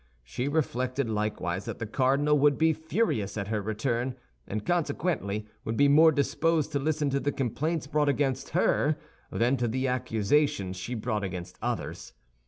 [0.23, 4.15] She reflected likewise that the cardinal would be furious at her return,
[4.47, 8.97] and consequently would be more disposed to listen to the complaints brought against her
[9.31, 12.13] than to the accusations she brought against others.